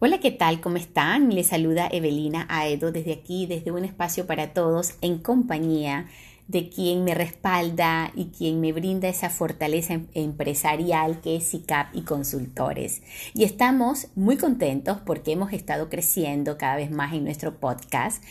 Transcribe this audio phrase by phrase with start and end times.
[0.00, 0.60] Hola, ¿qué tal?
[0.60, 1.34] ¿Cómo están?
[1.34, 6.06] Les saluda Evelina Aedo desde aquí, desde un espacio para todos, en compañía
[6.46, 11.96] de quien me respalda y quien me brinda esa fortaleza em-, empresarial que es SICAP
[11.96, 13.02] y consultores.
[13.34, 18.22] Y estamos muy contentos porque hemos estado creciendo cada vez más en nuestro podcast.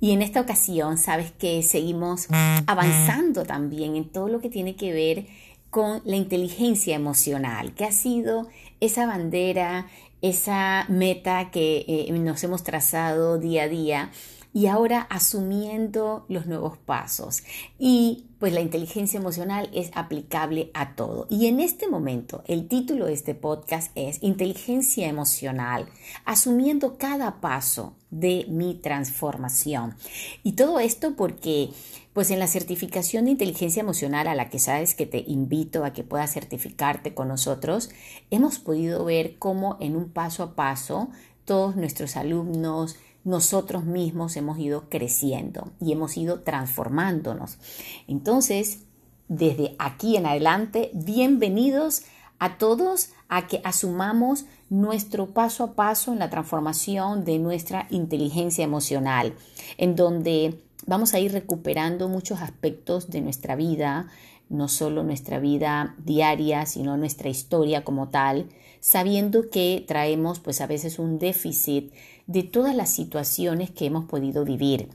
[0.00, 2.28] Y en esta ocasión, sabes que seguimos
[2.68, 5.26] avanzando también en todo lo que tiene que ver
[5.70, 8.46] con la inteligencia emocional, que ha sido
[8.80, 9.88] esa bandera,
[10.22, 14.10] esa meta que eh, nos hemos trazado día a día
[14.56, 17.42] y ahora asumiendo los nuevos pasos.
[17.78, 21.26] Y pues la inteligencia emocional es aplicable a todo.
[21.28, 25.90] Y en este momento el título de este podcast es Inteligencia emocional,
[26.24, 29.94] asumiendo cada paso de mi transformación.
[30.42, 31.68] Y todo esto porque
[32.14, 35.92] pues en la certificación de inteligencia emocional a la que sabes que te invito a
[35.92, 37.90] que puedas certificarte con nosotros,
[38.30, 41.10] hemos podido ver cómo en un paso a paso
[41.44, 47.58] todos nuestros alumnos, nosotros mismos hemos ido creciendo y hemos ido transformándonos.
[48.06, 48.84] Entonces,
[49.26, 52.04] desde aquí en adelante, bienvenidos
[52.38, 58.62] a todos a que asumamos nuestro paso a paso en la transformación de nuestra inteligencia
[58.62, 59.34] emocional,
[59.76, 64.06] en donde vamos a ir recuperando muchos aspectos de nuestra vida,
[64.48, 68.46] no solo nuestra vida diaria, sino nuestra historia como tal,
[68.78, 71.92] sabiendo que traemos pues a veces un déficit
[72.26, 74.88] de todas las situaciones que hemos podido vivir.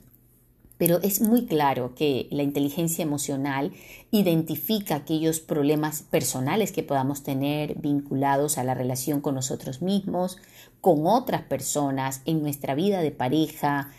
[0.78, 3.72] Pero es muy claro que la inteligencia emocional
[4.10, 10.38] identifica aquellos problemas personales que podamos tener vinculados a la relación con nosotros mismos,
[10.82, 13.92] con otras personas, en nuestra vida de pareja,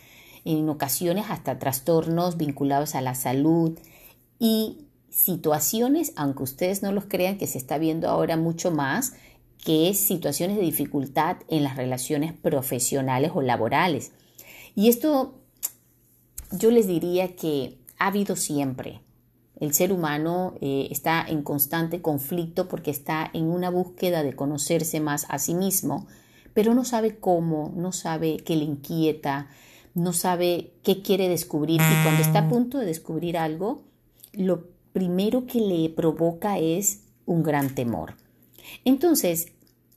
[0.43, 3.79] en ocasiones hasta trastornos vinculados a la salud
[4.37, 9.13] y situaciones, aunque ustedes no los crean, que se está viendo ahora mucho más,
[9.63, 14.11] que es situaciones de dificultad en las relaciones profesionales o laborales.
[14.75, 15.35] Y esto
[16.51, 19.01] yo les diría que ha habido siempre.
[19.59, 24.99] El ser humano eh, está en constante conflicto porque está en una búsqueda de conocerse
[24.99, 26.07] más a sí mismo,
[26.53, 29.47] pero no sabe cómo, no sabe qué le inquieta,
[29.93, 33.83] no sabe qué quiere descubrir y cuando está a punto de descubrir algo,
[34.33, 38.15] lo primero que le provoca es un gran temor.
[38.85, 39.53] Entonces,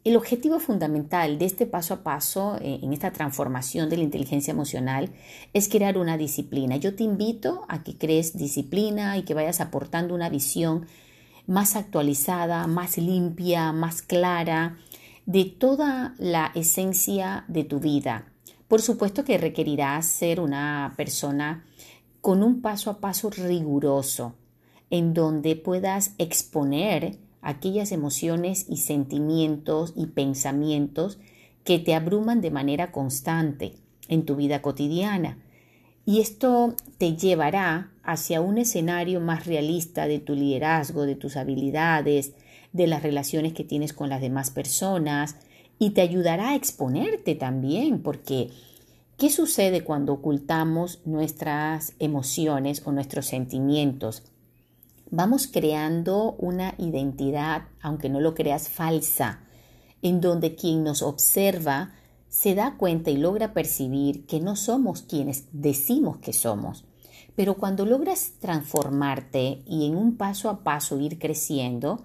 [0.07, 4.53] el objetivo fundamental de este paso a paso eh, en esta transformación de la inteligencia
[4.53, 5.11] emocional
[5.53, 6.77] es crear una disciplina.
[6.77, 10.87] Yo te invito a que crees disciplina y que vayas aportando una visión
[11.49, 14.79] más actualizada, más limpia, más clara
[15.27, 18.27] de toda la esencia de tu vida.
[18.69, 21.65] Por supuesto que requerirás ser una persona
[22.21, 24.37] con un paso a paso riguroso,
[24.91, 31.19] en donde puedas exponer aquellas emociones y sentimientos y pensamientos
[31.63, 33.75] que te abruman de manera constante
[34.09, 35.39] en tu vida cotidiana.
[36.05, 42.33] Y esto te llevará hacia un escenario más realista de tu liderazgo, de tus habilidades,
[42.73, 45.37] de las relaciones que tienes con las demás personas
[45.79, 48.51] y te ayudará a exponerte también, porque
[49.19, 54.25] ¿qué sucede cuando ocultamos nuestras emociones o nuestros sentimientos?
[55.11, 59.41] Vamos creando una identidad, aunque no lo creas falsa,
[60.03, 61.93] en donde quien nos observa
[62.29, 66.85] se da cuenta y logra percibir que no somos quienes decimos que somos.
[67.35, 72.05] Pero cuando logras transformarte y en un paso a paso ir creciendo,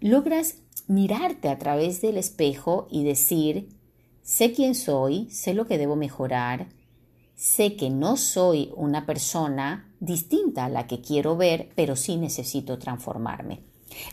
[0.00, 3.68] logras mirarte a través del espejo y decir,
[4.22, 6.68] sé quién soy, sé lo que debo mejorar,
[7.34, 12.78] sé que no soy una persona distinta a la que quiero ver, pero sí necesito
[12.78, 13.60] transformarme.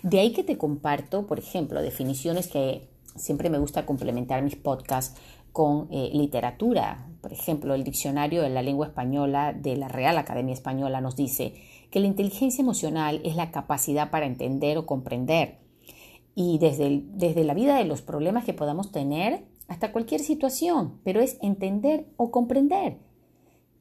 [0.02, 5.20] De ahí que te comparto, por ejemplo, definiciones que siempre me gusta complementar mis podcasts
[5.52, 7.08] con eh, literatura.
[7.22, 11.54] Por ejemplo, el diccionario de la lengua española de la Real Academia Española nos dice
[11.92, 15.60] que la inteligencia emocional es la capacidad para entender o comprender.
[16.36, 21.22] Y desde, desde la vida de los problemas que podamos tener hasta cualquier situación, pero
[21.22, 22.98] es entender o comprender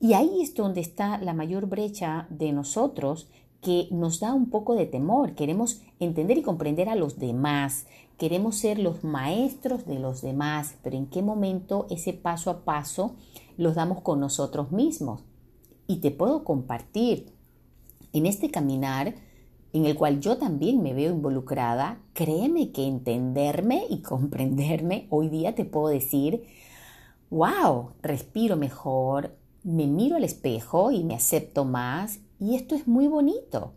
[0.02, 3.28] y ahí es donde está la mayor brecha de nosotros
[3.60, 5.36] que nos da un poco de temor.
[5.36, 7.86] Queremos entender y comprender a los demás.
[8.18, 10.74] Queremos ser los maestros de los demás.
[10.82, 13.14] Pero ¿en qué momento ese paso a paso
[13.56, 15.22] los damos con nosotros mismos?
[15.86, 17.32] Y te puedo compartir
[18.12, 19.14] en este caminar
[19.72, 25.54] en el cual yo también me veo involucrada, créeme que entenderme y comprenderme, hoy día
[25.54, 26.42] te puedo decir,
[27.30, 33.06] wow, respiro mejor, me miro al espejo y me acepto más y esto es muy
[33.06, 33.72] bonito.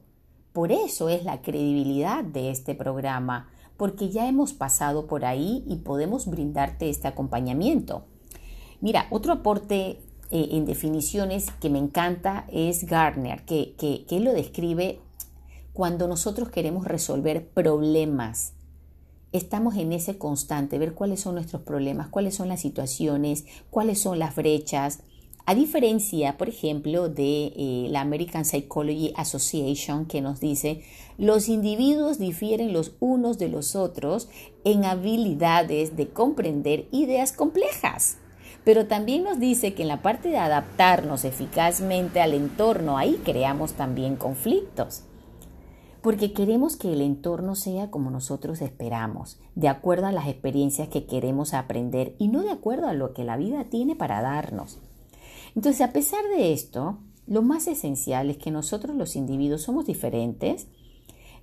[0.54, 5.78] Por eso es la credibilidad de este programa, porque ya hemos pasado por ahí y
[5.78, 8.06] podemos brindarte este acompañamiento.
[8.82, 10.00] Mira, otro aporte
[10.32, 15.00] eh, en definiciones que me encanta es Gardner, que, que, lo describe
[15.74, 18.54] cuando nosotros queremos resolver problemas.
[19.34, 24.18] Estamos en ese constante, ver cuáles son nuestros problemas, cuáles son las situaciones, cuáles son
[24.18, 25.04] las brechas,
[25.48, 30.82] a diferencia, por ejemplo, de eh, la American Psychology Association que nos dice,
[31.20, 34.28] los individuos difieren los unos de los otros
[34.64, 38.18] en habilidades de comprender ideas complejas.
[38.64, 43.74] Pero también nos dice que en la parte de adaptarnos eficazmente al entorno, ahí creamos
[43.74, 45.04] también conflictos.
[46.02, 51.06] Porque queremos que el entorno sea como nosotros esperamos, de acuerdo a las experiencias que
[51.06, 54.80] queremos aprender y no de acuerdo a lo que la vida tiene para darnos.
[55.56, 60.68] Entonces, a pesar de esto, lo más esencial es que nosotros los individuos somos diferentes,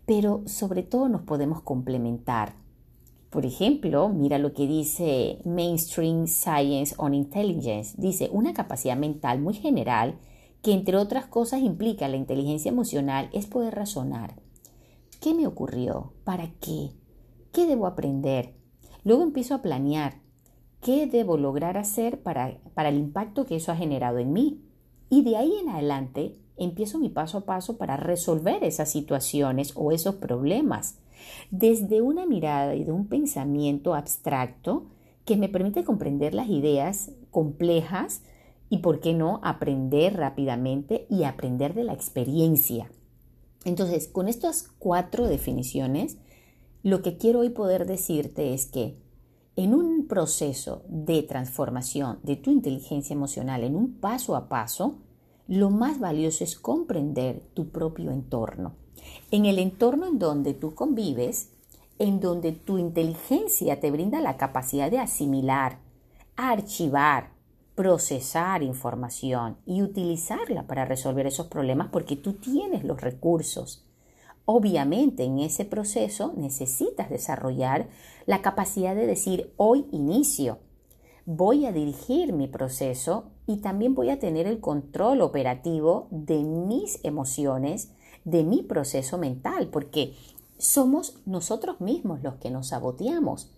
[0.07, 2.55] pero sobre todo nos podemos complementar.
[3.31, 7.95] Por ejemplo, mira lo que dice Mainstream Science on Intelligence.
[7.97, 10.19] Dice, una capacidad mental muy general
[10.61, 14.37] que entre otras cosas implica la inteligencia emocional es poder razonar.
[15.21, 16.13] ¿Qué me ocurrió?
[16.25, 16.91] ¿Para qué?
[17.53, 18.55] ¿Qué debo aprender?
[19.05, 20.22] Luego empiezo a planear
[20.83, 24.61] qué debo lograr hacer para, para el impacto que eso ha generado en mí.
[25.09, 29.93] Y de ahí en adelante empiezo mi paso a paso para resolver esas situaciones o
[29.93, 30.99] esos problemas
[31.51, 34.87] desde una mirada y de un pensamiento abstracto
[35.25, 38.23] que me permite comprender las ideas complejas
[38.69, 42.91] y, por qué no, aprender rápidamente y aprender de la experiencia.
[43.65, 46.17] Entonces, con estas cuatro definiciones,
[46.83, 48.97] lo que quiero hoy poder decirte es que
[49.57, 54.99] en un proceso de transformación de tu inteligencia emocional, en un paso a paso,
[55.47, 58.75] lo más valioso es comprender tu propio entorno.
[59.31, 61.51] En el entorno en donde tú convives,
[61.99, 65.79] en donde tu inteligencia te brinda la capacidad de asimilar,
[66.37, 67.33] archivar,
[67.75, 73.85] procesar información y utilizarla para resolver esos problemas porque tú tienes los recursos.
[74.45, 77.89] Obviamente en ese proceso necesitas desarrollar
[78.27, 80.59] la capacidad de decir hoy inicio,
[81.27, 87.01] voy a dirigir mi proceso y también voy a tener el control operativo de mis
[87.05, 87.93] emociones,
[88.25, 90.15] de mi proceso mental, porque
[90.59, 93.51] somos nosotros mismos los que nos saboteamos.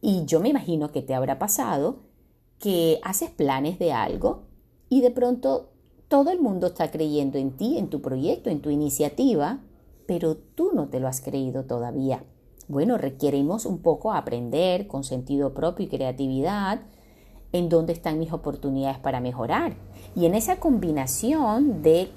[0.00, 2.00] Y yo me imagino que te habrá pasado
[2.58, 4.44] que haces planes de algo
[4.88, 5.70] y de pronto
[6.08, 9.60] todo el mundo está creyendo en ti, en tu proyecto, en tu iniciativa,
[10.06, 12.24] pero tú no te lo has creído todavía.
[12.68, 16.80] Bueno, requerimos un poco aprender con sentido propio y creatividad
[17.52, 19.76] en dónde están mis oportunidades para mejorar.
[20.16, 22.10] Y en esa combinación de,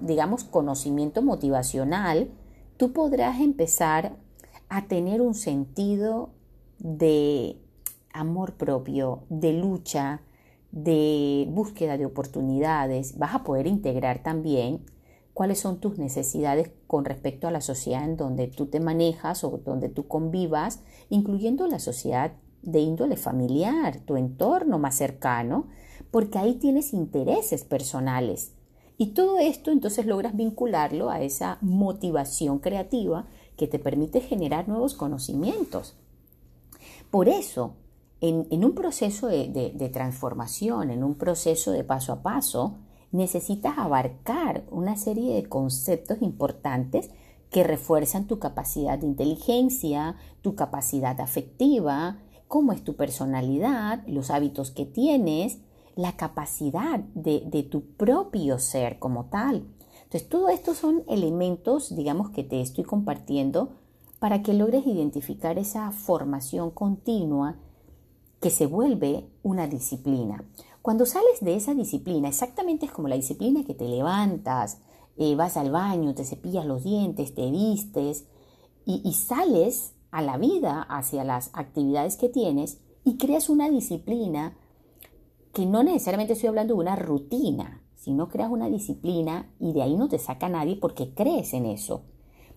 [0.00, 2.30] digamos, conocimiento motivacional,
[2.76, 4.16] tú podrás empezar
[4.68, 6.30] a tener un sentido
[6.78, 7.56] de
[8.12, 10.22] amor propio, de lucha,
[10.72, 13.16] de búsqueda de oportunidades.
[13.18, 14.84] Vas a poder integrar también
[15.38, 19.60] cuáles son tus necesidades con respecto a la sociedad en donde tú te manejas o
[19.64, 20.80] donde tú convivas,
[21.10, 22.32] incluyendo la sociedad
[22.62, 25.68] de índole familiar, tu entorno más cercano,
[26.10, 28.50] porque ahí tienes intereses personales.
[28.96, 33.26] Y todo esto entonces logras vincularlo a esa motivación creativa
[33.56, 35.94] que te permite generar nuevos conocimientos.
[37.12, 37.74] Por eso,
[38.20, 42.78] en, un proceso de transformación, en un proceso de paso a paso,
[43.12, 47.10] necesitas abarcar una serie de conceptos importantes
[47.50, 54.70] que refuerzan tu capacidad de inteligencia, tu capacidad afectiva, cómo es tu personalidad, los hábitos
[54.70, 55.58] que tienes,
[55.96, 59.66] la capacidad de, tu propio ser como tal.
[60.04, 63.70] Entonces, todo esto son elementos, digamos, que te estoy compartiendo
[64.18, 67.56] para que logres identificar esa formación continua
[68.40, 70.44] que se vuelve una disciplina.
[70.82, 74.78] Cuando sales de esa disciplina, exactamente es como la disciplina que te levantas,
[75.16, 78.26] eh, vas al baño, te cepillas los dientes, te vistes
[78.86, 84.56] y, sales a la vida hacia las actividades que tienes y creas una disciplina
[85.52, 89.96] que no necesariamente estoy hablando de una rutina, sino creas una disciplina y de ahí
[89.96, 92.04] no te saca nadie porque crees en eso.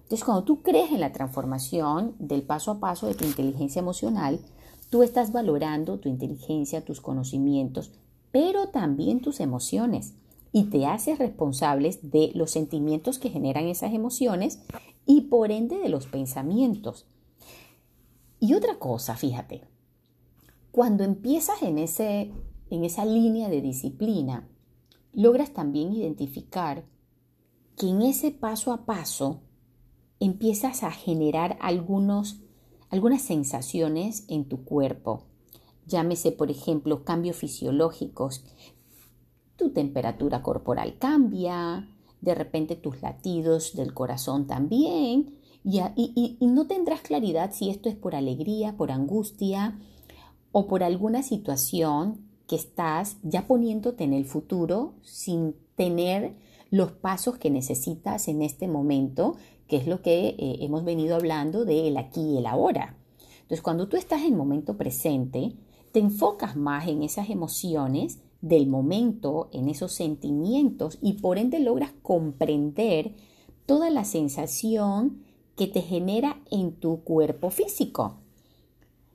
[0.04, 4.40] Entonces, cuando tú crees en la transformación del paso a paso de tu inteligencia emocional,
[4.90, 7.92] tú estás valorando tu inteligencia, tus conocimientos,
[8.32, 10.14] pero también tus emociones
[10.52, 14.60] y te haces responsables de los sentimientos que generan esas emociones
[15.06, 17.08] y por ende de los pensamientos.
[18.40, 19.62] Y otra cosa, fíjate,
[20.72, 22.32] cuando empiezas en, ese,
[22.70, 24.48] en esa línea de disciplina,
[25.14, 26.86] logras también identificar
[27.78, 29.42] que en ese paso a paso
[30.20, 32.42] empiezas a generar algunos
[32.92, 35.24] algunas sensaciones en tu cuerpo.
[35.86, 38.44] Llámese, por ejemplo, cambios fisiológicos.
[39.56, 41.88] Tu temperatura corporal cambia,
[42.22, 48.16] de repente tus latidos del corazón también, y, no tendrás claridad si esto es por
[48.16, 49.80] alegría, por angustia
[50.52, 56.36] o por alguna situación que estás ya poniéndote en el futuro sin tener
[56.72, 59.36] los pasos que necesitas en este momento,
[59.68, 62.98] que es lo que eh, hemos venido hablando de el aquí y el ahora.
[63.42, 65.54] Entonces, cuando tú estás en momento presente,
[65.92, 71.92] te enfocas más en esas emociones del momento, en esos sentimientos y por ende logras
[72.02, 73.16] comprender
[73.66, 75.24] toda la sensación
[75.56, 78.18] que te genera en tu cuerpo físico.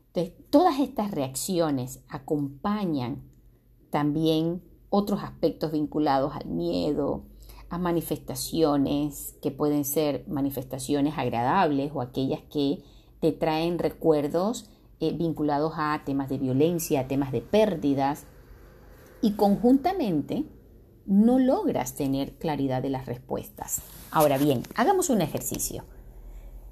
[0.09, 3.23] Entonces, todas estas reacciones acompañan
[3.91, 7.25] también otros aspectos vinculados al miedo,
[7.69, 12.83] a manifestaciones que pueden ser manifestaciones agradables o aquellas que
[13.21, 18.25] te traen recuerdos eh, vinculados a temas de violencia, a temas de pérdidas,
[19.23, 20.45] y conjuntamente
[21.07, 23.81] no logras tener claridad de las respuestas.
[24.11, 25.85] Ahora bien, hagamos un ejercicio.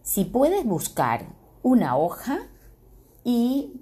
[0.03, 1.27] Si puedes buscar
[1.63, 2.41] una hoja
[3.25, 3.81] y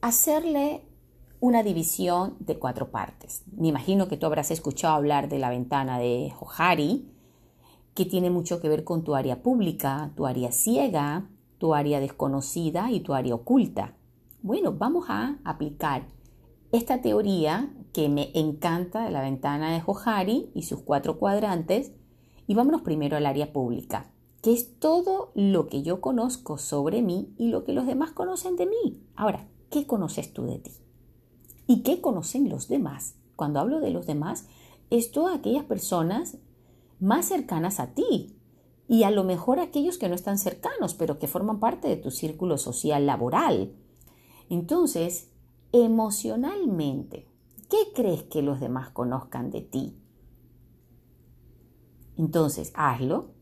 [0.00, 0.82] hacerle
[1.40, 3.42] una división de cuatro partes.
[3.54, 7.10] Me imagino que tú habrás escuchado hablar de la ventana de Johari,
[7.94, 12.90] que tiene mucho que ver con tu área pública, tu área ciega, tu área desconocida
[12.90, 13.96] y tu área oculta.
[14.42, 16.06] Bueno, vamos a aplicar
[16.72, 21.92] esta teoría que me encanta de la ventana de Johari y sus cuatro cuadrantes
[22.46, 24.10] y vámonos primero al área pública
[24.44, 28.56] que es todo lo que yo conozco sobre mí y lo que los demás conocen
[28.56, 29.00] de mí.
[29.16, 30.70] Ahora, ¿qué conoces tú de ti?
[31.66, 33.14] ¿Y qué conocen los demás?
[33.36, 34.46] Cuando hablo de los demás,
[34.90, 36.36] es todas aquellas personas
[37.00, 38.36] más cercanas a ti
[38.88, 42.10] y a lo mejor aquellos que no están cercanos, pero que forman parte de tu
[42.10, 43.74] círculo social laboral.
[44.50, 45.30] Entonces,
[45.72, 47.28] emocionalmente,
[47.70, 49.98] ¿qué crees que los demás conozcan de ti?
[52.16, 53.34] Entonces, hazlo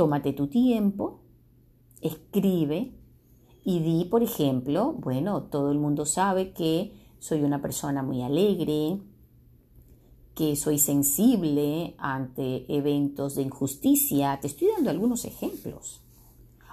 [0.00, 1.20] tómate tu tiempo,
[2.00, 2.94] escribe
[3.64, 8.98] y di, por ejemplo, bueno, todo el mundo sabe que soy una persona muy alegre,
[10.34, 14.38] que soy sensible ante eventos de injusticia.
[14.40, 16.00] Te estoy dando algunos ejemplos.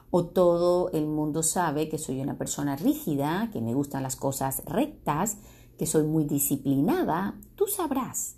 [0.10, 4.64] O todo el mundo sabe que soy una persona rígida, que me gustan las cosas
[4.66, 5.38] rectas,
[5.78, 7.38] que soy muy disciplinada.
[7.56, 8.36] Tú sabrás.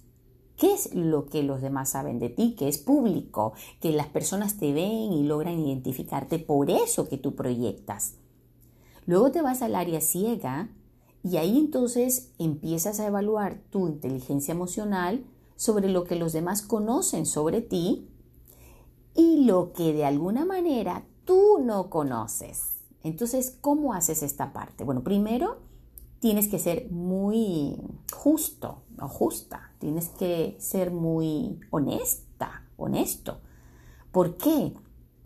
[0.58, 2.56] ¿Qué es lo que los demás saben de ti?
[2.58, 7.34] Que es público, que las personas te ven y logran identificarte por eso que tú
[7.34, 8.16] proyectas.
[9.06, 10.70] Luego te vas al área ciega
[11.24, 17.26] y ahí entonces empiezas a evaluar tu inteligencia emocional sobre lo que los demás conocen
[17.26, 18.08] sobre ti
[19.16, 22.78] y lo que de alguna manera tú no conoces.
[23.04, 24.84] Entonces, ¿cómo haces esta parte?
[24.84, 25.58] Bueno, primero
[26.20, 27.78] tienes que ser muy
[28.14, 33.40] justo o justa, tienes que ser muy honesta, honesto.
[34.12, 34.74] ¿Por qué?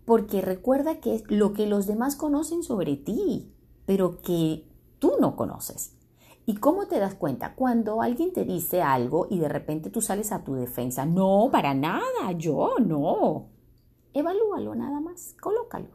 [0.05, 3.51] Porque recuerda que es lo que los demás conocen sobre ti,
[3.85, 4.67] pero que
[5.03, 5.97] tú no conoces.
[6.45, 7.55] ¿Y cómo te das cuenta?
[7.55, 11.73] Cuando alguien te dice algo y de repente tú sales a tu defensa, no, para
[11.73, 13.49] nada, yo no.
[14.13, 15.89] Evalúalo nada más, colócalo.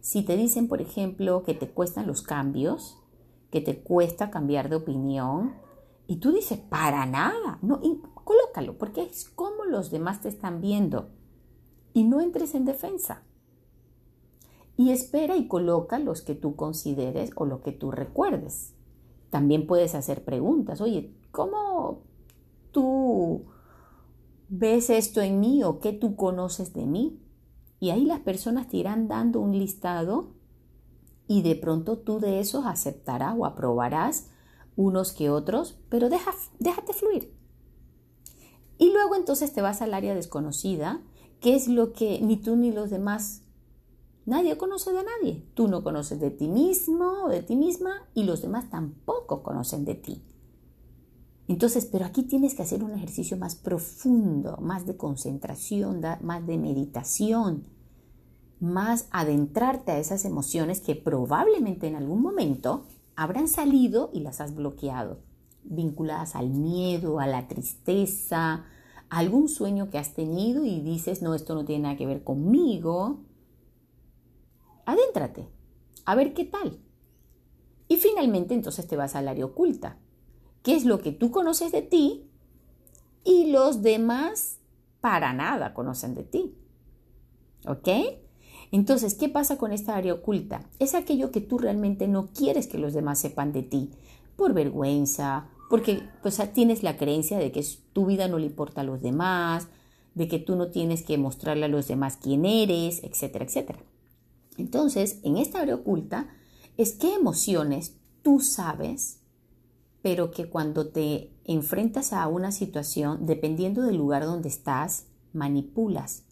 [0.00, 2.98] Si te dicen, por ejemplo, que te cuestan los cambios,
[3.50, 5.54] que te cuesta cambiar de opinión
[6.06, 7.80] y tú dices, para nada, no,
[8.22, 11.08] colócalo, porque es como los demás te están viendo
[11.94, 13.22] y no entres en defensa.
[14.80, 18.72] Y espera y coloca los que tú consideres o lo que tú recuerdes.
[19.28, 22.00] También puedes hacer preguntas, oye, ¿cómo
[22.70, 23.44] tú
[24.48, 27.20] ves esto en mí o qué tú conoces de mí?
[27.78, 30.30] Y ahí las personas te irán dando un listado
[31.26, 34.30] y de pronto tú de esos aceptarás o aprobarás
[34.76, 37.34] unos que otros, pero deja, déjate fluir.
[38.78, 41.02] Y luego entonces te vas al área desconocida,
[41.38, 43.42] que es lo que ni tú ni los demás,
[44.26, 45.46] nadie conoce de nadie.
[45.54, 49.84] Tú no conoces de ti mismo o de ti misma y los demás tampoco conocen
[49.84, 50.22] de ti.
[51.48, 56.58] Entonces, pero aquí tienes que hacer un ejercicio más profundo, más de concentración, más de
[56.58, 57.64] meditación
[58.60, 62.84] más adentrarte a esas emociones que probablemente en algún momento
[63.16, 65.18] habrán salido y las has bloqueado,
[65.64, 68.64] vinculadas al miedo, a la tristeza,
[69.08, 72.22] a algún sueño que has tenido y dices, no, esto no tiene nada que ver
[72.22, 73.20] conmigo.
[74.90, 75.48] Adéntrate,
[76.04, 76.80] a ver qué tal.
[77.86, 79.98] Y finalmente entonces te vas al área oculta,
[80.62, 82.28] que es lo que tú conoces de ti
[83.24, 84.58] y los demás
[85.00, 86.54] para nada conocen de ti.
[87.66, 87.88] ¿Ok?
[88.72, 90.68] Entonces, ¿qué pasa con esta área oculta?
[90.78, 93.90] Es aquello que tú realmente no quieres que los demás sepan de ti,
[94.36, 98.84] por vergüenza, porque pues, tienes la creencia de que tu vida no le importa a
[98.84, 99.68] los demás,
[100.14, 103.80] de que tú no tienes que mostrarle a los demás quién eres, etcétera, etcétera.
[104.60, 106.28] Entonces, en esta área oculta
[106.76, 109.20] es qué emociones tú sabes,
[110.02, 116.24] pero que cuando te enfrentas a una situación, dependiendo del lugar donde estás, manipulas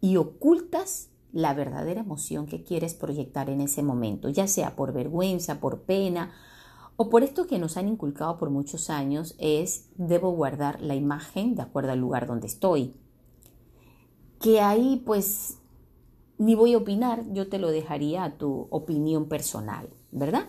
[0.00, 5.60] y ocultas la verdadera emoción que quieres proyectar en ese momento, ya sea por vergüenza,
[5.60, 6.32] por pena
[6.96, 11.54] o por esto que nos han inculcado por muchos años es debo guardar la imagen
[11.54, 12.94] de acuerdo al lugar donde estoy.
[14.40, 15.58] Que ahí pues
[16.38, 20.44] ni voy a opinar, yo te lo dejaría a tu opinión personal, ¿verdad?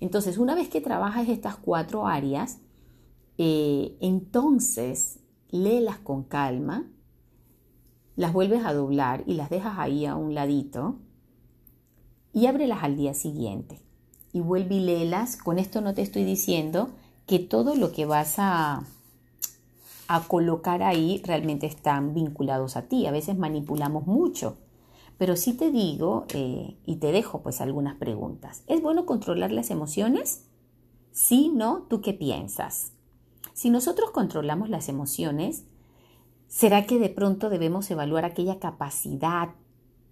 [0.00, 2.58] Entonces, una vez que trabajas estas cuatro áreas,
[3.38, 6.84] eh, entonces léelas con calma,
[8.16, 10.96] las vuelves a doblar y las dejas ahí a un ladito
[12.32, 13.80] y ábrelas al día siguiente
[14.32, 15.36] y vuelve y léelas.
[15.36, 16.90] Con esto no te estoy diciendo
[17.26, 18.82] que todo lo que vas a,
[20.08, 23.06] a colocar ahí realmente están vinculados a ti.
[23.06, 24.56] A veces manipulamos mucho.
[25.18, 28.62] Pero sí te digo eh, y te dejo pues algunas preguntas.
[28.68, 30.44] ¿Es bueno controlar las emociones?
[31.10, 32.92] Sí, no, ¿tú qué piensas?
[33.52, 35.64] Si nosotros controlamos las emociones,
[36.46, 39.50] ¿será que de pronto debemos evaluar aquella capacidad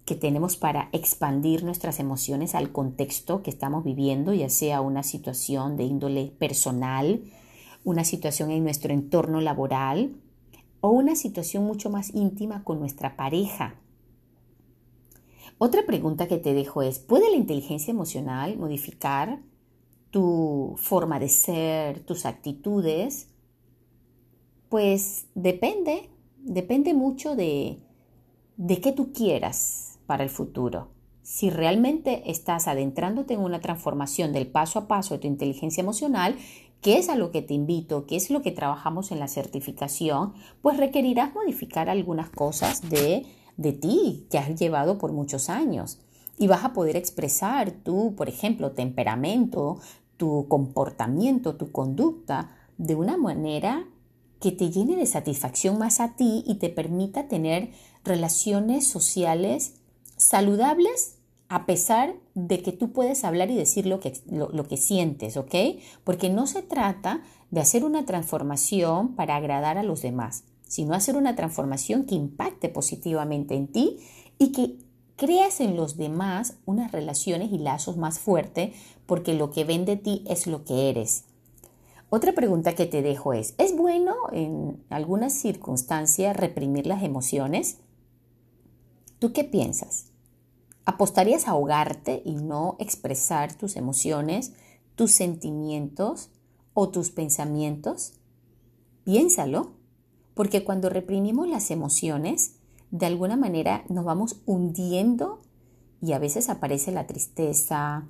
[0.03, 5.75] que tenemos para expandir nuestras emociones al contexto que estamos viviendo, ya sea una situación
[5.75, 7.21] de índole personal,
[7.83, 10.15] una situación en nuestro entorno laboral
[10.79, 13.75] o una situación mucho más íntima con nuestra pareja.
[15.59, 19.39] Otra pregunta que te dejo es, ¿puede la inteligencia emocional modificar
[20.11, 23.29] tu forma de ser, tus actitudes?
[24.69, 27.79] Pues depende, depende mucho de,
[28.57, 30.89] de qué tú quieras para el futuro.
[31.23, 36.37] Si realmente estás adentrándote en una transformación del paso a paso de tu inteligencia emocional,
[36.81, 40.33] que es a lo que te invito, que es lo que trabajamos en la certificación,
[40.61, 43.25] pues requerirás modificar algunas cosas de,
[43.57, 45.99] de ti que has llevado por muchos años.
[46.37, 49.79] Y vas a poder expresar tu, por ejemplo, temperamento,
[50.17, 53.87] tu comportamiento, tu conducta de una manera
[54.39, 57.71] que te llene de satisfacción más a ti y te permita tener
[58.03, 59.73] relaciones sociales
[60.15, 61.15] saludables
[61.49, 65.55] a pesar de que tú puedes hablar y decir lo que, lo, que sientes, ¿ok?
[66.03, 71.17] Porque no se trata de hacer una transformación para agradar a los demás, sino hacer
[71.17, 73.99] una transformación que impacte positivamente en ti
[74.37, 74.77] y que
[75.15, 78.75] creas en los demás unas relaciones y lazos más fuertes
[79.05, 81.25] porque lo que ven de ti es lo que eres.
[82.09, 87.79] Otra pregunta que te dejo es, ¿es bueno en algunas circunstancias reprimir las emociones?
[89.19, 90.05] ¿Tú qué piensas?
[90.85, 94.53] ¿Apostarías a ahogarte y no expresar tus emociones,
[94.95, 96.29] tus sentimientos
[96.73, 98.13] o tus pensamientos?
[99.03, 99.71] Piénsalo,
[100.37, 102.53] porque cuando reprimimos las emociones,
[102.91, 105.41] de alguna manera nos vamos hundiendo
[105.99, 108.07] y a veces aparece la tristeza,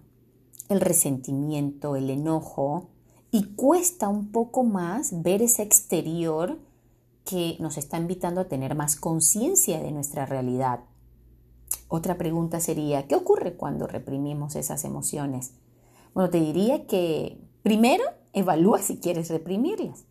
[0.68, 2.90] el resentimiento, el enojo,
[3.32, 6.60] y cuesta un poco más ver ese exterior
[7.24, 10.82] que nos está invitando a tener más conciencia de nuestra realidad.
[11.88, 15.54] Otra pregunta sería, ¿qué ocurre cuando reprimimos esas emociones?
[16.14, 20.04] Bueno, te diría que primero evalúa si quieres reprimirlas.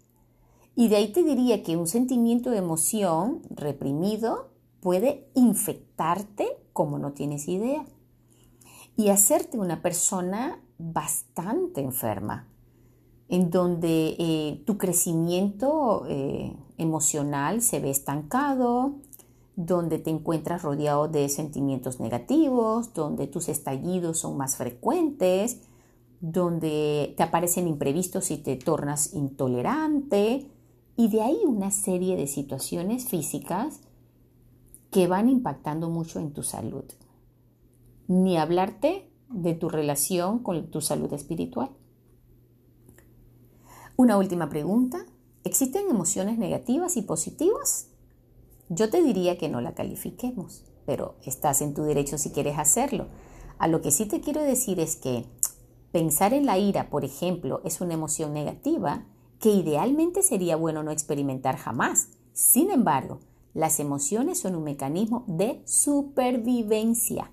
[0.79, 7.13] Y de ahí te diría que un sentimiento de emoción reprimido puede infectarte como no
[7.13, 7.87] tienes idea.
[8.95, 12.47] Y hacerte una persona bastante enferma,
[13.29, 18.97] en donde eh, tu crecimiento eh, emocional se ve estancado,
[19.57, 25.63] donde te encuentras rodeado de sentimientos negativos, donde tus estallidos son más frecuentes,
[26.21, 30.51] donde te aparecen imprevistos y te tornas intolerante,
[30.97, 33.81] y de ahí una serie de situaciones físicas
[34.91, 36.85] que van impactando mucho en tu salud.
[38.09, 41.71] Ni hablarte de tu relación con tu salud espiritual.
[43.97, 45.05] Una última pregunta.
[45.45, 47.89] ¿Existen emociones negativas y positivas?
[48.69, 53.07] Yo te diría que no la califiquemos, pero estás en tu derecho si quieres hacerlo.
[53.59, 55.25] A lo que sí te quiero decir es que
[55.93, 59.07] pensar en la ira, por ejemplo, es una emoción negativa
[59.47, 62.09] que idealmente sería bueno no experimentar jamás.
[62.33, 63.21] Sin embargo,
[63.55, 67.31] las emociones son un mecanismo de supervivencia.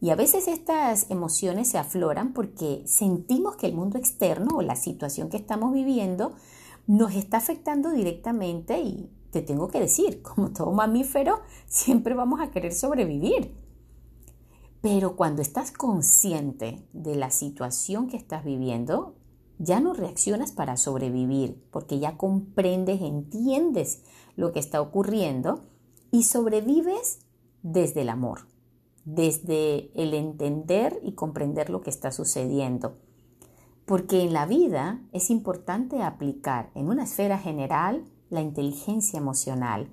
[0.00, 4.76] Y a veces estas emociones se afloran porque sentimos que el mundo externo o la
[4.76, 6.32] situación que estamos viviendo
[6.86, 12.52] nos está afectando directamente y te tengo que decir, como todo mamífero, siempre vamos a
[12.52, 13.52] querer sobrevivir.
[14.80, 19.16] Pero cuando estás consciente de la situación que estás viviendo,
[19.58, 24.02] ya no reaccionas para sobrevivir, porque ya comprendes, entiendes
[24.36, 25.64] lo que está ocurriendo
[26.10, 27.20] y sobrevives
[27.62, 28.46] desde el amor,
[29.04, 32.96] desde el entender y comprender lo que está sucediendo.
[33.84, 39.88] Porque en la vida es importante aplicar en una esfera general la inteligencia emocional,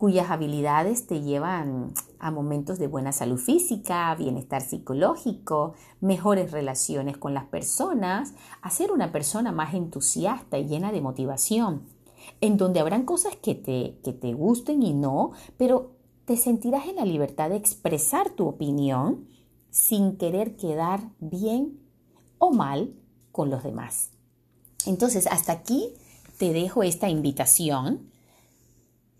[0.00, 7.34] cuyas habilidades te llevan a momentos de buena salud física, bienestar psicológico, mejores relaciones con
[7.34, 8.32] las personas,
[8.62, 11.82] a ser una persona más entusiasta y llena de motivación,
[12.40, 15.90] en donde habrán cosas que te, que te gusten y no, pero
[16.24, 19.28] te sentirás en la libertad de expresar tu opinión
[19.68, 21.78] sin querer quedar bien
[22.38, 22.94] o mal
[23.32, 24.12] con los demás.
[24.86, 25.92] Entonces, hasta aquí
[26.38, 28.08] te dejo esta invitación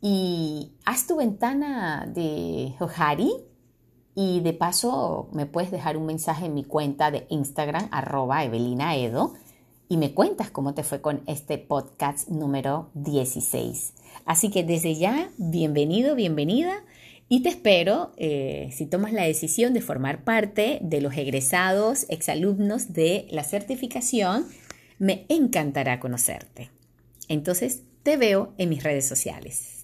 [0.00, 3.32] y haz tu ventana de Johari
[4.14, 8.96] y de paso me puedes dejar un mensaje en mi cuenta de Instagram arroba Evelina
[8.96, 9.34] Edo
[9.88, 13.92] y me cuentas cómo te fue con este podcast número 16.
[14.24, 16.72] Así que desde ya, bienvenido, bienvenida
[17.28, 22.92] y te espero eh, si tomas la decisión de formar parte de los egresados, exalumnos
[22.92, 24.46] de la certificación,
[24.98, 26.70] me encantará conocerte.
[27.28, 29.79] Entonces, te veo en mis redes sociales.